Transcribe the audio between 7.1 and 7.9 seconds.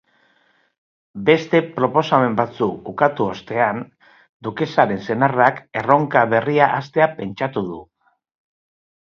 pentsatu du.